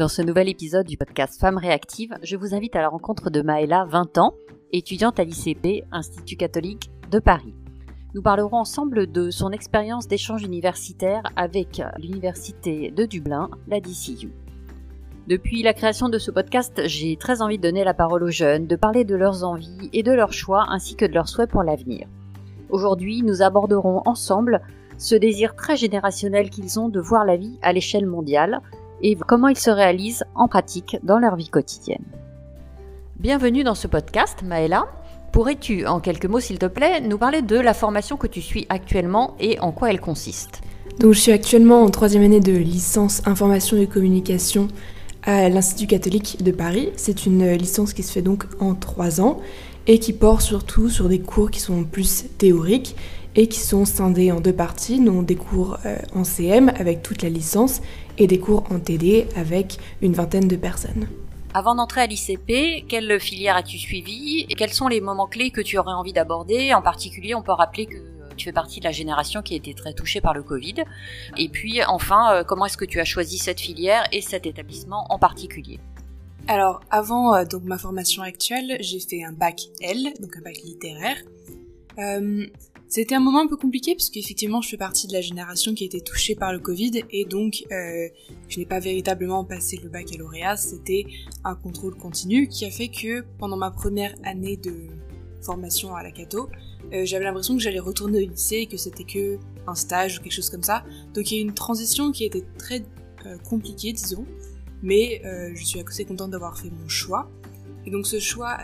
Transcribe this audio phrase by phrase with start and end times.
[0.00, 3.42] Dans ce nouvel épisode du podcast Femmes réactives, je vous invite à la rencontre de
[3.42, 4.32] Maëla, 20 ans,
[4.72, 7.52] étudiante à l'ICP, Institut catholique de Paris.
[8.14, 14.32] Nous parlerons ensemble de son expérience d'échange universitaire avec l'Université de Dublin, la DCU.
[15.28, 18.66] Depuis la création de ce podcast, j'ai très envie de donner la parole aux jeunes,
[18.66, 21.62] de parler de leurs envies et de leurs choix ainsi que de leurs souhaits pour
[21.62, 22.08] l'avenir.
[22.70, 24.62] Aujourd'hui, nous aborderons ensemble
[24.96, 28.62] ce désir très générationnel qu'ils ont de voir la vie à l'échelle mondiale,
[29.02, 32.04] et comment ils se réalisent en pratique dans leur vie quotidienne.
[33.18, 34.86] Bienvenue dans ce podcast, Maëla.
[35.32, 38.66] Pourrais-tu, en quelques mots s'il te plaît, nous parler de la formation que tu suis
[38.68, 40.62] actuellement et en quoi elle consiste?
[40.98, 44.68] Donc je suis actuellement en troisième année de licence information et communication
[45.22, 46.90] à l'Institut catholique de Paris.
[46.96, 49.40] C'est une licence qui se fait donc en trois ans
[49.86, 52.96] et qui porte surtout sur des cours qui sont plus théoriques
[53.36, 57.22] et qui sont scindés en deux parties, donc des cours euh, en CM avec toute
[57.22, 57.80] la licence
[58.20, 61.08] et des cours en TD avec une vingtaine de personnes.
[61.52, 65.60] Avant d'entrer à l'ICP, quelle filière as-tu suivi et quels sont les moments clés que
[65.60, 66.72] tu aurais envie d'aborder?
[66.74, 67.96] En particulier, on peut rappeler que
[68.36, 70.76] tu fais partie de la génération qui a été très touchée par le Covid.
[71.36, 75.06] Et puis, enfin, euh, comment est-ce que tu as choisi cette filière et cet établissement
[75.10, 75.80] en particulier?
[76.46, 80.56] Alors, avant euh, donc ma formation actuelle, j'ai fait un bac L, donc un bac
[80.64, 81.16] littéraire.
[81.98, 82.46] Euh,
[82.90, 85.84] c'était un moment un peu compliqué parce qu'effectivement je fais partie de la génération qui
[85.84, 88.08] a été touchée par le Covid et donc euh,
[88.48, 91.06] je n'ai pas véritablement passé le baccalauréat, c'était
[91.44, 94.88] un contrôle continu qui a fait que pendant ma première année de
[95.40, 96.48] formation à la Cato,
[96.92, 99.38] euh, j'avais l'impression que j'allais retourner au lycée et que c'était que
[99.68, 100.82] un stage ou quelque chose comme ça.
[101.14, 102.82] Donc il y a eu une transition qui a été très
[103.24, 104.26] euh, compliquée disons,
[104.82, 105.22] mais
[105.54, 107.30] je suis assez contente d'avoir fait mon choix.
[107.86, 108.58] Et donc ce choix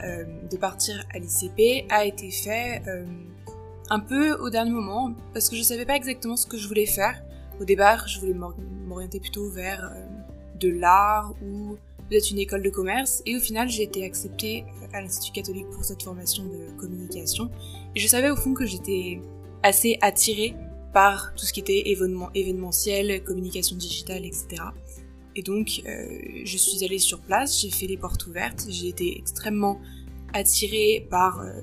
[0.50, 2.82] de partir à l'ICP a été fait
[3.90, 6.86] un peu au dernier moment parce que je savais pas exactement ce que je voulais
[6.86, 7.22] faire.
[7.60, 10.04] Au départ, je voulais m'orienter plutôt vers euh,
[10.58, 11.76] de l'art ou
[12.08, 15.84] peut-être une école de commerce et au final, j'ai été acceptée à l'Institut catholique pour
[15.84, 17.50] cette formation de communication
[17.94, 19.20] et je savais au fond que j'étais
[19.62, 20.54] assez attirée
[20.92, 24.62] par tout ce qui était événement, événementiel, communication digitale, etc.
[25.34, 26.06] Et donc, euh,
[26.44, 29.78] je suis allée sur place, j'ai fait les portes ouvertes, j'ai été extrêmement
[30.32, 31.60] attirée par euh,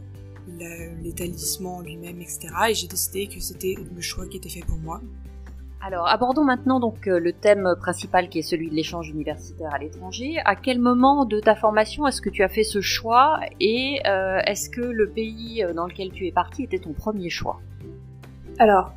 [1.04, 2.50] l'établissement lui-même, etc.
[2.70, 5.02] Et j'ai décidé que c'était le choix qui était fait pour moi.
[5.86, 9.80] Alors, abordons maintenant donc euh, le thème principal qui est celui de l'échange universitaire à
[9.80, 10.38] l'étranger.
[10.46, 14.40] À quel moment de ta formation est-ce que tu as fait ce choix et euh,
[14.48, 17.60] est-ce que le pays euh, dans lequel tu es parti était ton premier choix?
[18.60, 18.94] Alors,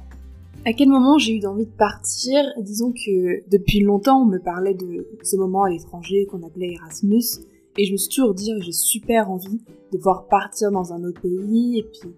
[0.65, 2.45] à quel moment j'ai eu envie de partir?
[2.61, 7.49] Disons que depuis longtemps on me parlait de ce moment à l'étranger qu'on appelait Erasmus
[7.79, 9.61] et je me suis toujours dit, j'ai super envie
[9.93, 12.11] de pouvoir partir dans un autre pays et puis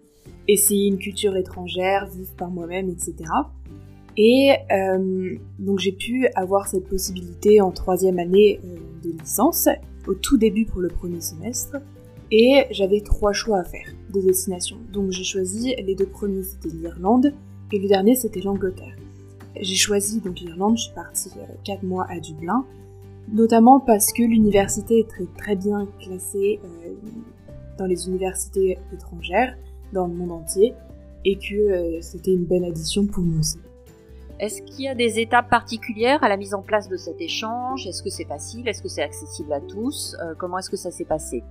[0.47, 3.15] essayer une culture étrangère, vivre par moi-même, etc.
[4.17, 9.69] Et euh, donc j'ai pu avoir cette possibilité en troisième année euh, de licence,
[10.07, 11.77] au tout début pour le premier semestre,
[12.31, 14.77] et j'avais trois choix à faire de destination.
[14.93, 17.33] Donc j'ai choisi les deux premiers, c'était l'Irlande,
[17.73, 18.97] et le dernier c'était l'Angleterre.
[19.61, 22.65] J'ai choisi donc l'Irlande, je suis partie euh, quatre mois à Dublin,
[23.33, 26.93] notamment parce que l'université est très, très bien classée euh,
[27.79, 29.57] dans les universités étrangères,
[29.93, 30.75] dans le monde entier,
[31.25, 33.63] et que euh, c'était une bonne addition pour mon CV.
[34.41, 37.87] Est-ce qu'il y a des étapes particulières à la mise en place de cet échange?
[37.87, 38.69] Est-ce que c'est facile?
[38.69, 40.17] Est-ce que c'est accessible à tous?
[40.23, 41.43] Euh, Comment est-ce que ça s'est passé?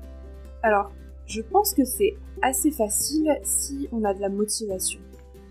[0.63, 0.91] Alors,
[1.25, 5.01] je pense que c'est assez facile si on a de la motivation.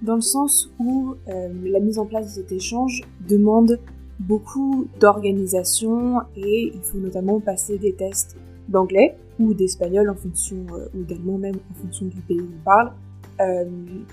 [0.03, 3.79] Dans le sens où la mise en place de cet échange demande
[4.19, 8.37] beaucoup d'organisation et il faut notamment passer des tests
[8.69, 12.65] d'anglais ou d'espagnol en fonction, euh, ou d'allemand même en fonction du pays où on
[12.65, 12.93] parle.
[13.41, 13.65] Euh,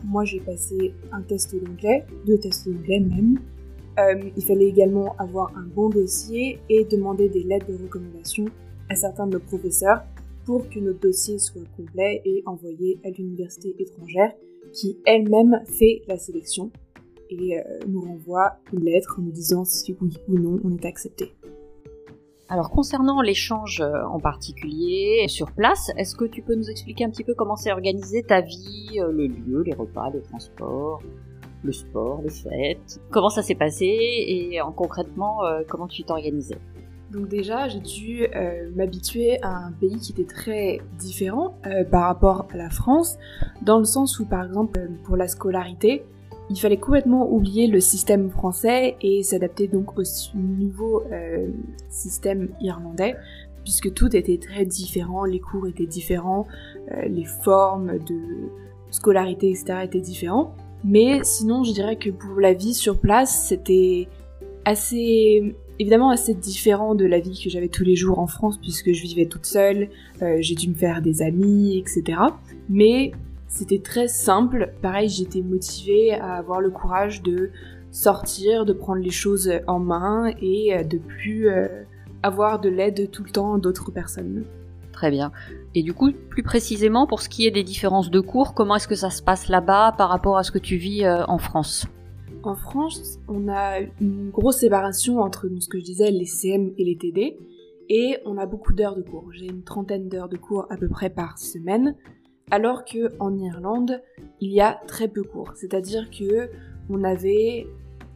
[0.03, 3.40] moi j'ai passé un test d'anglais, deux tests d'anglais même.
[4.00, 8.46] Euh, il fallait également avoir un bon dossier et demander des lettres de recommandation
[8.90, 10.03] à certains de nos professeurs
[10.46, 14.34] pour que notre dossier soit complet et envoyé à l'université étrangère
[14.74, 16.72] qui elle-même fait la sélection
[17.41, 21.33] et euh, nous renvoie une lettre nous disant si oui ou non on est accepté.
[22.50, 27.09] Alors concernant l'échange euh, en particulier sur place, est-ce que tu peux nous expliquer un
[27.09, 31.01] petit peu comment s'est organisée ta vie, euh, le lieu, les repas, les transports,
[31.63, 33.01] le sport, les fêtes?
[33.09, 33.86] Comment ça s'est passé?
[33.86, 36.57] Et en concrètement comment tu t'organisais
[37.12, 38.25] donc déjà, j'ai dû
[38.75, 41.56] m'habituer à un pays qui était très différent
[41.91, 43.19] par rapport à la France,
[43.62, 46.03] dans le sens où, par exemple, pour la scolarité,
[46.53, 50.03] il fallait complètement oublier le système français et s'adapter donc au
[50.35, 51.47] nouveau euh,
[51.89, 53.15] système irlandais,
[53.63, 56.47] puisque tout était très différent, les cours étaient différents,
[56.91, 58.50] euh, les formes de
[58.91, 59.79] scolarité, etc.
[59.83, 60.55] étaient différents.
[60.83, 64.07] Mais sinon, je dirais que pour la vie sur place, c'était
[64.65, 68.94] assez évidemment assez différent de la vie que j'avais tous les jours en France puisque
[68.94, 69.89] je vivais toute seule,
[70.21, 72.19] euh, j'ai dû me faire des amis, etc.
[73.53, 74.73] c'était très simple.
[74.81, 77.51] Pareil, j'étais motivée à avoir le courage de
[77.91, 81.67] sortir, de prendre les choses en main et euh, de plus euh,
[82.23, 84.44] avoir de l'aide tout le temps d'autres personnes.
[84.91, 85.31] Très bien.
[85.75, 88.88] Et du coup, plus précisément, pour ce qui est des différences de cours, comment est-ce
[88.88, 91.85] que ça se passe là-bas par rapport à ce que tu vis en France?
[92.41, 96.83] En France, on a une grosse séparation entre ce que je disais, les CM et
[96.83, 97.38] les TD,
[97.89, 99.31] et on a beaucoup d'heures de cours.
[99.31, 101.95] J'ai une trentaine d'heures de cours à peu près par semaine,
[102.53, 104.00] alors que en Irlande,
[104.39, 105.53] il y a très peu cours.
[105.55, 106.51] C'est-à-dire que
[106.88, 107.65] on avait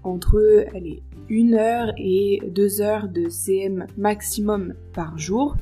[0.03, 5.57] entre allez, une heure et deux heures de CM maximum par jour,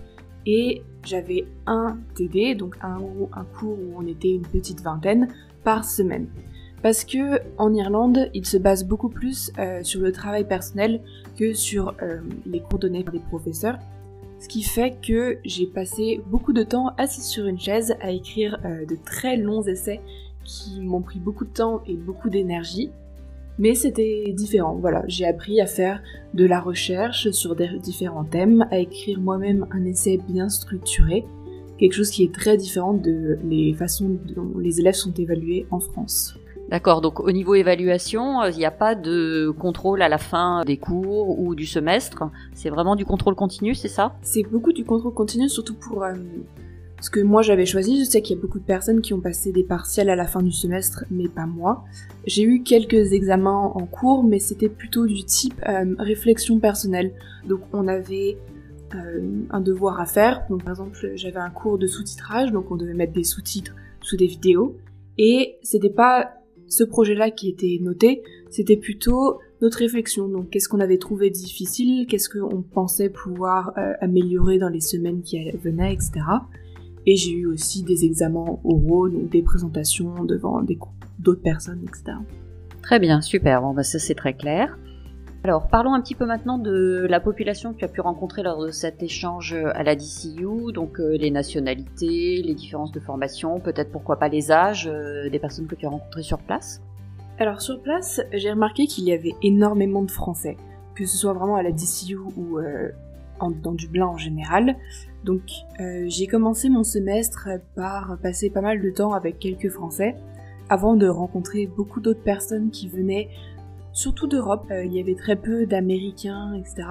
[0.45, 2.97] et j'avais un TD, donc un,
[3.31, 5.29] un cours où on était une petite vingtaine
[5.63, 6.27] par semaine
[6.85, 11.01] parce que en Irlande, il se base beaucoup plus euh, sur le travail personnel
[11.35, 13.79] que sur euh, les cours donnés par les professeurs.
[14.45, 18.59] Ce qui fait que j'ai passé beaucoup de temps assis sur une chaise à écrire
[18.63, 20.01] euh, de très longs essais
[20.43, 22.91] qui m'ont pris beaucoup de temps et beaucoup d'énergie.
[23.57, 25.03] Mais c'était différent, voilà.
[25.07, 25.99] J'ai appris à faire
[26.35, 31.25] de la recherche sur différents thèmes, à écrire moi-même un essai bien structuré,
[31.79, 35.79] quelque chose qui est très différent de les façons dont les élèves sont évalués en
[35.79, 36.37] France.
[36.69, 40.63] D'accord, donc au niveau évaluation, euh, il n'y a pas de contrôle à la fin
[40.65, 42.23] des cours ou du semestre.
[42.53, 44.15] C'est vraiment du contrôle continu, c'est ça?
[44.23, 46.13] C'est beaucoup du contrôle continu, surtout pour euh,
[47.01, 47.99] ce que moi j'avais choisi.
[47.99, 50.25] Je sais qu'il y a beaucoup de personnes qui ont passé des partiels à la
[50.25, 51.83] fin du semestre, mais pas moi.
[52.25, 57.13] J'ai eu quelques examens en cours, mais c'était plutôt du type euh, réflexion personnelle.
[57.47, 58.37] Donc on avait
[59.49, 60.45] un devoir à faire.
[60.49, 64.15] Donc par exemple, j'avais un cours de sous-titrage, donc on devait mettre des sous-titres sous
[64.15, 64.77] des vidéos.
[65.17, 66.31] Et c'était pas
[66.67, 70.27] ce projet-là qui était noté, c'était plutôt notre réflexion.
[70.27, 75.21] Donc, qu'est-ce qu'on avait trouvé difficile, qu'est-ce qu'on pensait pouvoir euh, améliorer dans les semaines
[75.21, 76.21] qui venaient, etc.
[77.05, 80.63] Et j'ai eu aussi des examens oraux, donc des présentations devant
[81.19, 82.17] d'autres personnes, etc.
[82.81, 83.61] Très bien, super.
[83.61, 84.77] Bon, bah ça c'est très clair.
[85.45, 88.65] Alors, parlons un petit peu maintenant de la population que tu as pu rencontrer lors
[88.65, 93.91] de cet échange à la DCU, donc euh, les nationalités, les différences de formation, peut-être
[93.91, 96.81] pourquoi pas les âges euh, des personnes que tu as rencontrées sur place?
[97.37, 100.57] Alors sur place, j'ai remarqué qu'il y avait énormément de Français,
[100.95, 102.89] que ce soit vraiment à la DCU ou euh,
[103.61, 104.75] dans Dublin en général.
[105.25, 105.43] Donc
[106.07, 110.15] j'ai commencé mon semestre par passer pas mal de temps avec quelques Français,
[110.69, 113.29] avant de rencontrer beaucoup d'autres personnes qui venaient
[113.95, 114.67] surtout d'Europe.
[114.69, 116.87] Euh, il y avait très peu d'Américains, etc.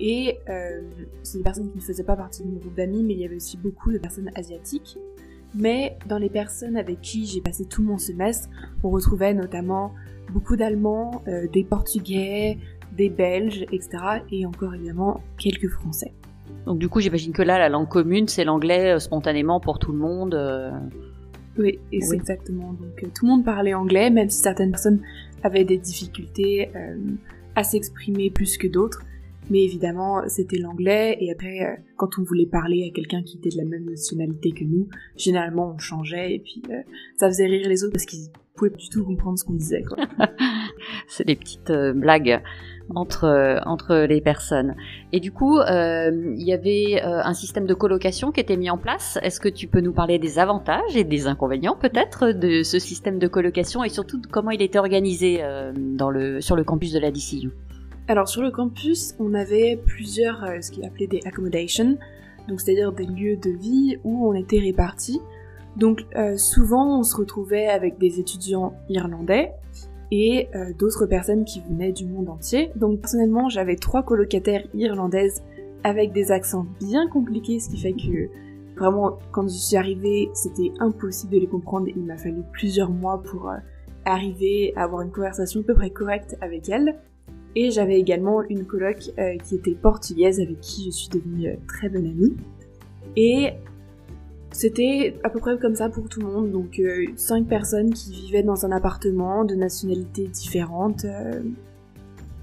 [0.00, 0.80] Et euh,
[1.22, 3.24] c'est des personnes qui ne faisaient pas partie de mon groupe d'amis, mais il y
[3.24, 4.98] avait aussi beaucoup de personnes asiatiques.
[5.54, 8.48] Mais dans les personnes avec qui j'ai passé tout mon semestre,
[8.82, 9.92] on retrouvait notamment
[10.32, 12.58] beaucoup d'Allemands, euh, des Portugais,
[12.96, 14.22] des Belges, etc.
[14.32, 16.12] Et encore évidemment quelques Français.
[16.66, 19.98] Donc du coup, j'imagine que là, la langue commune, c'est l'anglais spontanément pour tout le
[19.98, 20.34] monde.
[21.60, 22.72] Oui, et c'est exactement.
[22.72, 25.02] Donc tout le monde parlait anglais, même si certaines personnes
[25.42, 26.96] avaient des difficultés euh,
[27.54, 29.02] à s'exprimer plus que d'autres.
[29.50, 33.50] Mais évidemment, c'était l'anglais, et après, euh, quand on voulait parler à quelqu'un qui était
[33.50, 36.80] de la même nationalité que nous, généralement on changeait, et puis euh,
[37.18, 39.82] ça faisait rire les autres parce qu'ils pouvaient du tout comprendre ce qu'on disait.
[41.08, 42.40] C'est des petites blagues
[42.94, 44.74] entre euh, entre les personnes.
[45.12, 48.70] Et du coup, euh, il y avait euh, un système de colocation qui était mis
[48.70, 49.18] en place.
[49.22, 53.18] Est-ce que tu peux nous parler des avantages et des inconvénients peut-être de ce système
[53.18, 55.42] de colocation et surtout de comment il était organisé
[55.74, 57.50] dans le sur le campus de la DCU
[58.08, 61.96] Alors sur le campus, on avait plusieurs ce qui est appelé des accommodations,
[62.48, 65.20] donc c'est-à-dire des lieux de vie où on était répartis.
[65.76, 66.04] Donc
[66.36, 69.52] souvent on se retrouvait avec des étudiants irlandais
[70.10, 72.70] et euh, d'autres personnes qui venaient du monde entier.
[72.76, 75.42] Donc personnellement, j'avais trois colocataires irlandaises
[75.84, 78.28] avec des accents bien compliqués, ce qui fait que
[78.76, 81.88] vraiment, quand je suis arrivée, c'était impossible de les comprendre.
[81.88, 83.56] Il m'a fallu plusieurs mois pour euh,
[84.04, 86.98] arriver à avoir une conversation à peu près correcte avec elles.
[87.56, 91.88] Et j'avais également une coloc euh, qui était portugaise avec qui je suis devenue très
[91.88, 92.36] bonne amie.
[93.16, 93.54] Et
[94.52, 98.12] c'était à peu près comme ça pour tout le monde, donc euh, cinq personnes qui
[98.12, 101.40] vivaient dans un appartement de nationalités différentes euh,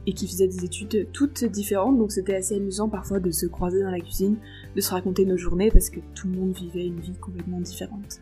[0.05, 3.83] et qui faisaient des études toutes différentes, donc c'était assez amusant parfois de se croiser
[3.83, 4.37] dans la cuisine,
[4.75, 8.21] de se raconter nos journées parce que tout le monde vivait une vie complètement différente.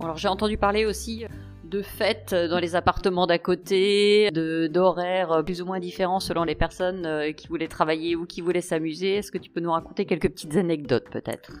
[0.00, 1.24] alors j'ai entendu parler aussi
[1.68, 7.06] de fêtes dans les appartements d'à côté, d'horaires plus ou moins différents selon les personnes
[7.06, 9.16] euh, qui voulaient travailler ou qui voulaient s'amuser.
[9.16, 11.52] Est-ce que tu peux nous raconter quelques petites anecdotes peut-être?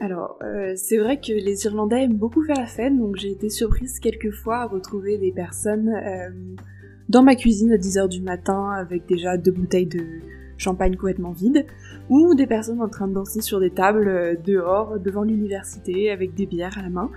[0.00, 3.48] Alors, euh, c'est vrai que les Irlandais aiment beaucoup faire la fête, donc j'ai été
[3.48, 6.30] surprise quelquefois à retrouver des personnes euh,
[7.08, 10.04] dans ma cuisine à 10h du matin avec déjà deux bouteilles de,
[10.56, 11.66] champagne complètement vide,
[12.08, 16.46] ou des personnes en train de danser sur des tables dehors, devant l'université, avec des
[16.46, 17.10] bières à la main.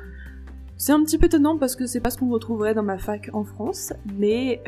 [0.76, 3.30] C'est un petit peu étonnant parce que c'est pas ce qu'on retrouverait dans ma fac
[3.34, 4.62] en France, mais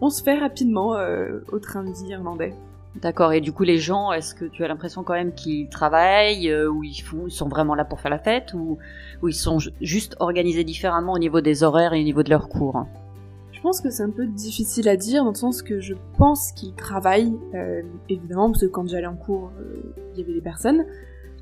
[0.00, 0.96] on se fait rapidement
[1.52, 2.54] au train de vie irlandais.
[3.00, 3.32] D'accord.
[3.32, 6.68] Et du coup, les gens, est-ce que tu as l'impression quand même qu'ils travaillent, euh,
[6.68, 6.94] ou ils,
[7.30, 8.78] sont vraiment là pour faire la fête, ou,
[9.22, 12.48] ou ils sont juste organisés différemment au niveau des horaires et au niveau de leurs
[12.48, 12.86] cours?
[13.52, 16.52] Je pense que c'est un peu difficile à dire, dans le sens que je pense
[16.52, 19.82] qu'ils travaillent, euh, évidemment, parce que quand j'allais en cours, euh,
[20.12, 20.84] il y avait des personnes.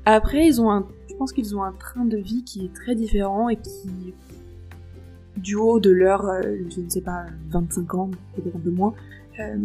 [0.05, 2.95] Après, ils ont un, je pense qu'ils ont un train de vie qui est très
[2.95, 4.13] différent et qui,
[5.37, 8.93] du haut de leur, je ne sais pas, 25 ans, peut-être un peu moins,
[9.39, 9.57] euh,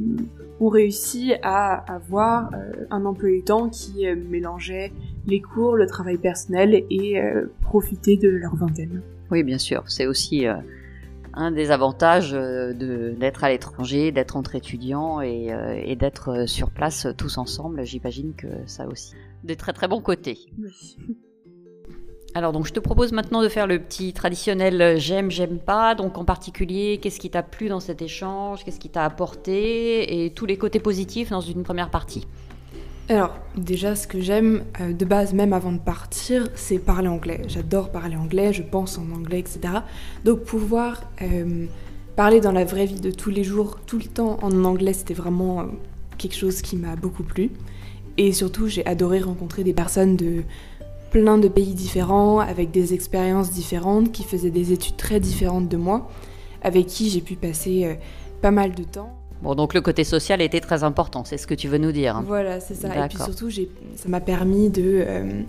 [0.61, 4.93] ont réussi à avoir euh, un emploi du temps qui euh, mélangeait
[5.27, 7.21] les cours, le travail personnel et
[7.61, 9.03] profiter de leur vingtaine.
[9.31, 9.85] Oui, bien sûr.
[9.87, 10.47] C'est aussi
[11.35, 15.51] un des avantages d'être à l'étranger, d'être entre étudiants et,
[15.85, 17.85] et d'être sur place tous ensemble.
[17.85, 20.39] J'imagine que ça a aussi des très très bons côtés.
[20.59, 20.97] Oui.
[22.35, 25.95] Alors donc je te propose maintenant de faire le petit traditionnel euh, j'aime, j'aime pas.
[25.95, 30.25] Donc en particulier, qu'est-ce qui t'a plu dans cet échange, qu'est-ce qui t'a apporté?
[30.25, 32.27] Et tous les côtés positifs dans une première partie.
[33.09, 37.41] Alors déjà ce que j'aime euh, de base même avant de partir, c'est parler anglais.
[37.49, 39.61] J'adore parler anglais, je pense en anglais, etc.
[40.25, 41.65] Donc pouvoir euh,
[42.17, 45.15] parler dans la vraie vie de tous les jours, tout le temps en anglais, c'était
[45.15, 45.65] vraiment
[46.19, 47.51] quelque chose qui m'a beaucoup plu.
[48.19, 50.43] Et surtout j'ai adoré rencontrer des personnes de
[51.11, 55.77] plein de pays différents, avec des expériences différentes, qui faisaient des études très différentes de
[55.77, 56.09] moi,
[56.63, 57.95] avec qui j'ai pu passer euh,
[58.43, 59.18] pas mal de temps.
[59.43, 62.23] Bon, donc le côté social était très important, c'est ce que tu veux nous dire.
[62.27, 62.89] Voilà, c'est ça.
[62.89, 65.43] Et puis surtout, ça m'a permis de euh,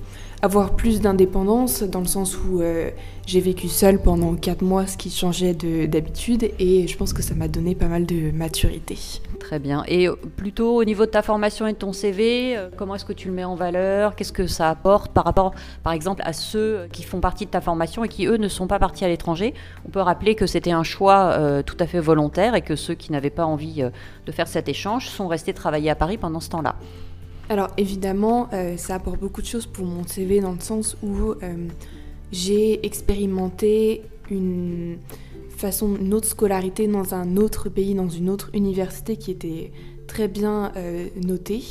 [0.44, 2.92] avoir plus d'indépendance, dans le sens où euh,
[3.26, 7.34] j'ai vécu seule pendant 4 mois, ce qui changeait d'habitude, et je pense que ça
[7.34, 8.96] m'a donné pas mal de maturité.
[9.40, 9.84] Très bien.
[9.88, 13.14] Et euh, plutôt au niveau de ta formation et de ton CV, comment est-ce que
[13.14, 14.16] tu le mets en valeur?
[14.16, 17.62] Qu'est-ce que ça apporte par rapport, par exemple, à ceux qui font partie de ta
[17.62, 19.56] formation et qui, eux, ne sont pas partis à l'étranger?
[19.88, 23.12] On peut rappeler que c'était un choix tout à fait volontaire et que ceux qui
[23.12, 26.76] n'avaient pas envie de faire cet échange sont restés travailler à Paris pendant ce temps-là.
[27.50, 31.34] Alors évidemment, ça apporte beaucoup de choses pour mon CV dans le sens où
[32.32, 34.98] j'ai expérimenté une
[35.60, 39.72] façon, une autre scolarité dans un autre pays, dans une autre université qui était
[40.08, 41.64] très bien euh, notée.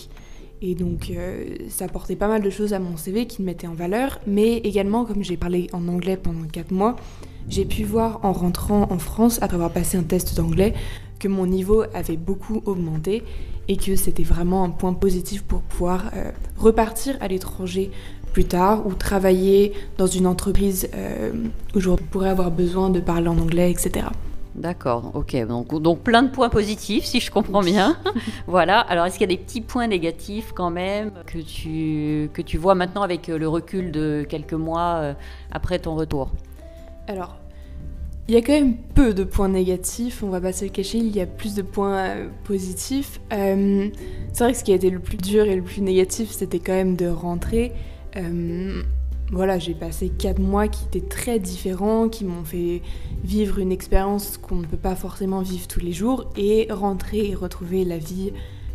[0.60, 3.66] Et donc euh, ça apportait pas mal de choses à mon CV qui me mettaient
[3.66, 4.20] en valeur.
[4.26, 6.96] Mais également, comme j'ai parlé en anglais pendant 4 mois,
[7.48, 10.74] j'ai pu voir en rentrant en France, après avoir passé un test d'anglais,
[11.18, 13.24] que mon niveau avait beaucoup augmenté
[13.68, 17.90] et que c'était vraiment un point positif pour pouvoir euh, repartir à l'étranger
[18.32, 21.32] plus tard ou travailler dans une entreprise euh,
[21.74, 24.06] où je pourrais avoir besoin de parler en anglais, etc.
[24.54, 25.46] D'accord, ok.
[25.46, 27.96] Donc, donc plein de points positifs, si je comprends bien.
[28.46, 28.80] voilà.
[28.80, 32.58] Alors, est-ce qu'il y a des petits points négatifs quand même que tu, que tu
[32.58, 35.14] vois maintenant avec le recul de quelques mois euh,
[35.52, 36.30] après ton retour?
[37.06, 37.37] Alors,
[38.28, 40.98] il y a quand même peu de points négatifs, on va pas se le cacher,
[40.98, 43.20] il y a plus de points euh, positifs.
[43.30, 46.58] c'est vrai que ce qui a été le plus dur et le plus négatif, c'était
[46.58, 47.72] quand même de rentrer.
[48.16, 48.82] Euh,
[49.32, 52.82] voilà, j'ai passé quatre mois qui étaient très différents, qui m'ont fait
[53.24, 57.34] vivre une expérience qu'on ne peut pas forcément vivre tous les jours, et rentrer et
[57.34, 58.32] retrouver la vie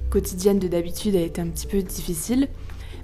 [0.10, 2.48] quotidienne de d'habitude a été un petit peu difficile.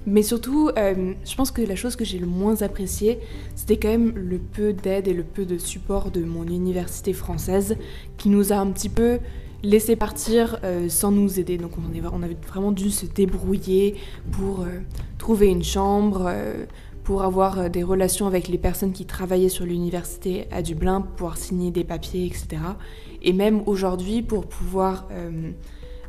[0.06, 3.18] Mais surtout, euh, je pense que la chose que j'ai le moins appréciée,
[3.54, 7.76] c'était quand même le peu d'aide et le peu de support de mon université française,
[8.16, 9.18] qui nous a un petit peu
[9.62, 11.58] laisser partir euh, sans nous aider.
[11.58, 13.96] Donc on, est, avait vraiment dû se débrouiller
[14.32, 14.80] pour euh,
[15.18, 16.32] trouver une chambre,
[17.04, 21.36] pour avoir des relations avec les personnes qui travaillaient sur l'université à Dublin, pour pouvoir
[21.36, 22.62] signer des papiers, etc.
[23.22, 25.08] Et même aujourd'hui, pour pouvoir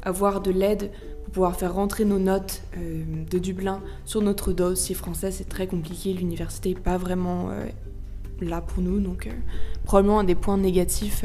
[0.04, 0.92] avoir de l'aide,
[1.32, 6.14] pouvoir faire rentrer nos notes de Dublin sur notre dossier français, c'est très compliqué.
[6.14, 7.50] L'université n'est pas vraiment
[8.42, 9.00] là pour nous.
[9.00, 9.30] Donc
[9.84, 11.24] probablement un des points négatifs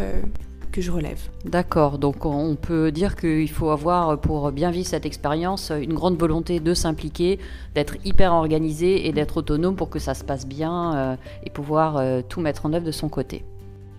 [0.80, 1.20] je relève.
[1.44, 6.18] D'accord, donc on peut dire qu'il faut avoir, pour bien vivre cette expérience, une grande
[6.18, 7.38] volonté de s'impliquer,
[7.74, 11.96] d'être hyper organisé et d'être autonome pour que ça se passe bien euh, et pouvoir
[11.96, 13.44] euh, tout mettre en œuvre de son côté.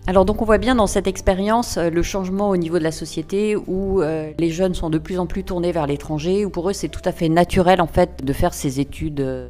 [0.07, 2.91] Alors donc on voit bien dans cette expérience euh, le changement au niveau de la
[2.91, 6.73] société où les jeunes sont de plus en plus tournés vers l'étranger, où pour eux
[6.73, 9.49] c'est tout à fait naturel en fait de faire ces études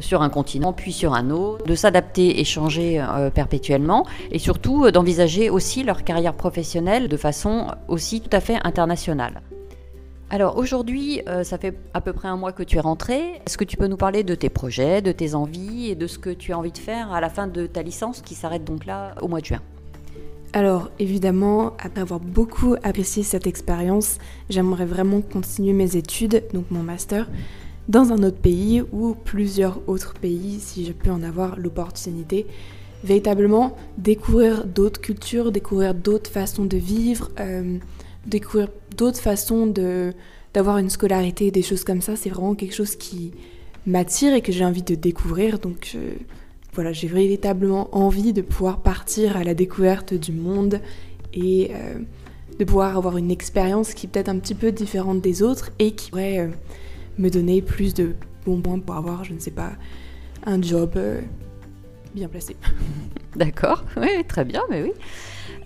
[0.00, 4.84] sur un continent puis sur un autre, de s'adapter et changer euh, perpétuellement et surtout
[4.84, 9.42] euh, d'envisager aussi leur carrière professionnelle de façon aussi tout à fait internationale.
[10.30, 13.40] Alors aujourd'hui, euh, ça fait à peu près un mois que tu es rentré.
[13.46, 16.18] Est-ce que tu peux nous parler de tes projets, de tes envies et de ce
[16.18, 18.84] que tu as envie de faire à la fin de ta licence qui s'arrête donc
[18.84, 19.62] là au mois de juin?
[20.52, 26.82] Alors évidemment, après avoir beaucoup apprécié cette expérience, j'aimerais vraiment continuer mes études, donc mon
[26.82, 27.28] master,
[27.88, 32.46] dans un autre pays ou plusieurs autres pays si je peux en avoir l'opportunité.
[33.04, 37.78] Véritablement découvrir d'autres cultures, découvrir d'autres façons de vivre, euh,
[38.26, 39.66] découvrir d'autres façons
[40.54, 43.32] d'avoir une scolarité, des choses comme ça, c'est vraiment quelque chose qui
[43.86, 45.58] m'attire et que j'ai envie de découvrir.
[45.58, 45.96] Donc
[46.78, 50.80] voilà, j'ai véritablement envie de pouvoir partir à la découverte du monde
[51.34, 51.98] et euh,
[52.56, 55.90] de pouvoir avoir une expérience qui est peut-être un petit peu différente des autres et
[55.90, 56.48] qui pourrait euh,
[57.18, 58.14] me donner plus de
[58.46, 59.72] bons points pour avoir, je ne sais pas,
[60.46, 61.20] un job euh,
[62.14, 62.54] bien placé.
[63.34, 64.92] D'accord, oui, très bien, mais oui.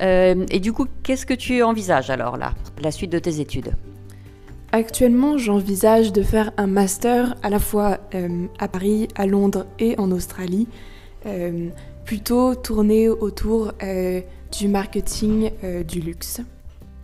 [0.00, 3.76] et du coup, qu'est-ce que tu envisages alors là, la suite de tes études?
[4.73, 7.99] Actuellement, j'envisage de faire un master à la fois
[8.59, 10.69] à Paris, à Londres et en Australie.
[11.26, 11.69] Euh,
[12.05, 14.21] plutôt tourné autour euh,
[14.59, 16.41] du marketing euh, du luxe.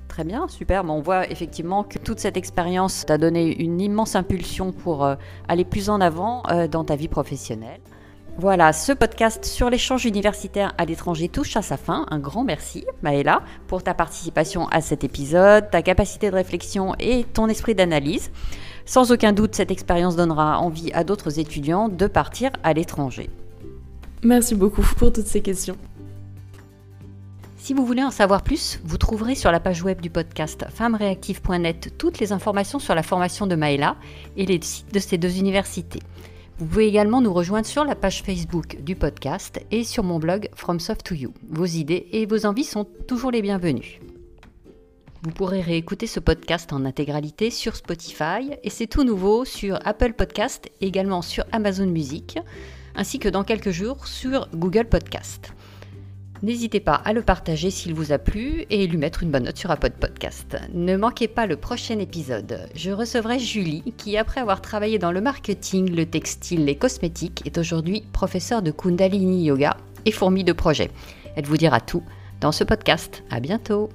[0.08, 0.84] Très bien, super.
[0.84, 5.08] On voit effectivement que toute cette expérience t'a donné une immense impulsion pour
[5.46, 7.80] aller plus en avant dans ta vie professionnelle.
[8.36, 12.04] Voilà, ce podcast sur l'échange universitaire à l'étranger touche à sa fin.
[12.10, 17.24] Un grand merci, Maëla, pour ta participation à cet épisode, ta capacité de réflexion et
[17.24, 18.32] ton esprit d'analyse.
[18.86, 23.30] Sans aucun doute, cette expérience donnera envie à d'autres étudiants de partir à l'étranger.
[24.22, 25.76] Merci beaucoup pour toutes ces questions.
[27.56, 31.94] Si vous voulez en savoir plus, vous trouverez sur la page web du podcast femmereactive.net
[31.98, 33.96] toutes les informations sur la formation de Maëla
[34.36, 36.00] et les sites de ces deux universités.
[36.58, 40.48] Vous pouvez également nous rejoindre sur la page Facebook du podcast et sur mon blog
[40.54, 41.32] From Soft to You.
[41.48, 44.00] Vos idées et vos envies sont toujours les bienvenues.
[45.22, 50.14] Vous pourrez réécouter ce podcast en intégralité sur Spotify et c'est tout nouveau sur Apple
[50.14, 52.38] Podcast, également sur Amazon Music
[52.98, 55.54] ainsi que dans quelques jours sur Google Podcast.
[56.42, 59.56] N'hésitez pas à le partager s'il vous a plu et lui mettre une bonne note
[59.56, 60.56] sur Apple Podcast.
[60.72, 62.68] Ne manquez pas le prochain épisode.
[62.74, 67.58] Je recevrai Julie qui, après avoir travaillé dans le marketing, le textile, les cosmétiques, est
[67.58, 70.90] aujourd'hui professeure de Kundalini Yoga et fourmi de projets.
[71.34, 72.02] Elle vous dira tout
[72.40, 73.24] dans ce podcast.
[73.30, 73.90] À bientôt!